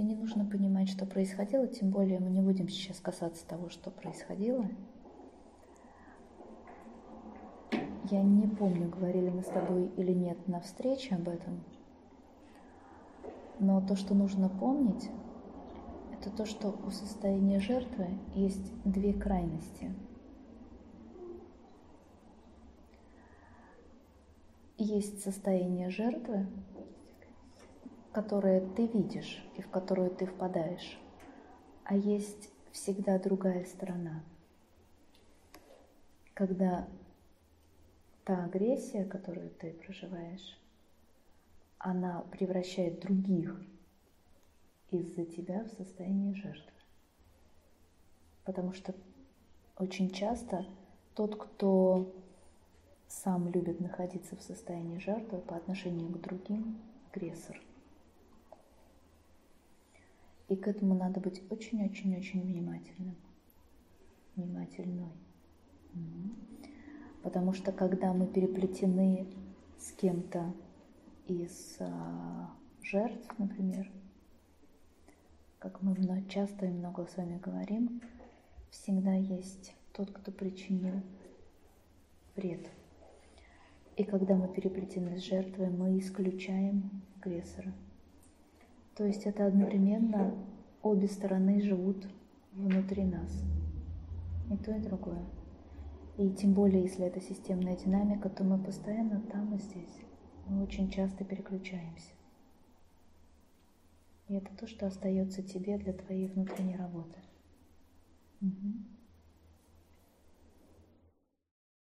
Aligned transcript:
Тебе 0.00 0.14
не 0.14 0.16
нужно 0.16 0.46
понимать, 0.46 0.88
что 0.88 1.04
происходило, 1.04 1.66
тем 1.66 1.90
более 1.90 2.20
мы 2.20 2.30
не 2.30 2.40
будем 2.40 2.70
сейчас 2.70 2.98
касаться 3.00 3.46
того, 3.46 3.68
что 3.68 3.90
происходило. 3.90 4.66
Я 8.10 8.22
не 8.22 8.46
помню, 8.46 8.88
говорили 8.88 9.28
мы 9.28 9.42
с 9.42 9.48
тобой 9.48 9.88
или 9.98 10.12
нет 10.12 10.48
на 10.48 10.60
встрече 10.60 11.16
об 11.16 11.28
этом, 11.28 11.62
но 13.58 13.82
то, 13.82 13.94
что 13.94 14.14
нужно 14.14 14.48
помнить, 14.48 15.10
это 16.18 16.30
то, 16.34 16.46
что 16.46 16.74
у 16.86 16.90
состояния 16.90 17.60
жертвы 17.60 18.06
есть 18.34 18.72
две 18.84 19.12
крайности. 19.12 19.92
Есть 24.78 25.22
состояние 25.22 25.90
жертвы, 25.90 26.46
которое 28.12 28.60
ты 28.74 28.86
видишь 28.86 29.42
и 29.56 29.62
в 29.62 29.68
которую 29.70 30.10
ты 30.10 30.26
впадаешь, 30.26 30.98
а 31.84 31.96
есть 31.96 32.50
всегда 32.72 33.18
другая 33.18 33.64
сторона, 33.64 34.24
когда 36.34 36.88
та 38.24 38.44
агрессия, 38.44 39.04
которую 39.04 39.50
ты 39.50 39.72
проживаешь, 39.72 40.58
она 41.78 42.22
превращает 42.32 43.00
других 43.00 43.60
из-за 44.90 45.24
тебя 45.24 45.64
в 45.64 45.68
состояние 45.70 46.34
жертвы. 46.34 46.72
Потому 48.44 48.72
что 48.72 48.94
очень 49.78 50.10
часто 50.10 50.66
тот, 51.14 51.36
кто 51.36 52.12
сам 53.06 53.48
любит 53.48 53.80
находиться 53.80 54.36
в 54.36 54.42
состоянии 54.42 54.98
жертвы 54.98 55.38
по 55.38 55.56
отношению 55.56 56.08
к 56.08 56.20
другим, 56.20 56.78
агрессор– 57.12 57.60
и 60.50 60.56
к 60.56 60.66
этому 60.66 60.96
надо 60.96 61.20
быть 61.20 61.42
очень-очень-очень 61.48 62.42
внимательным. 62.42 63.14
Внимательной. 64.34 65.12
Потому 67.22 67.52
что 67.52 67.70
когда 67.70 68.12
мы 68.12 68.26
переплетены 68.26 69.28
с 69.78 69.92
кем-то 69.92 70.52
из 71.28 71.76
а, 71.78 72.50
жертв, 72.82 73.32
например, 73.38 73.88
как 75.60 75.82
мы 75.82 75.94
часто 76.28 76.66
и 76.66 76.70
много 76.70 77.06
с 77.06 77.16
вами 77.16 77.38
говорим, 77.38 78.02
всегда 78.70 79.14
есть 79.14 79.72
тот, 79.92 80.10
кто 80.10 80.32
причинил 80.32 81.00
вред. 82.34 82.68
И 83.96 84.02
когда 84.02 84.34
мы 84.34 84.48
переплетены 84.48 85.16
с 85.16 85.22
жертвой, 85.22 85.70
мы 85.70 85.96
исключаем 86.00 87.02
агрессора– 87.20 87.72
то 89.00 89.06
есть 89.06 89.24
это 89.24 89.46
одновременно 89.46 90.34
обе 90.82 91.08
стороны 91.08 91.62
живут 91.62 92.06
внутри 92.52 93.02
нас. 93.02 93.32
И 94.50 94.58
то, 94.58 94.76
и 94.76 94.78
другое. 94.78 95.24
И 96.18 96.28
тем 96.28 96.52
более, 96.52 96.82
если 96.82 97.06
это 97.06 97.18
системная 97.18 97.78
динамика, 97.78 98.28
то 98.28 98.44
мы 98.44 98.62
постоянно 98.62 99.22
там 99.22 99.54
и 99.54 99.58
здесь. 99.58 100.02
Мы 100.46 100.62
очень 100.62 100.90
часто 100.90 101.24
переключаемся. 101.24 102.12
И 104.28 104.34
это 104.34 104.54
то, 104.54 104.66
что 104.66 104.86
остается 104.86 105.42
тебе 105.42 105.78
для 105.78 105.94
твоей 105.94 106.28
внутренней 106.28 106.76
работы. 106.76 107.20
Угу. 108.42 108.99